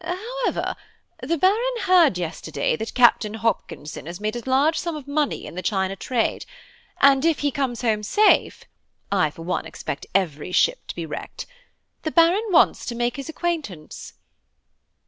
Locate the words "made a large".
4.19-4.79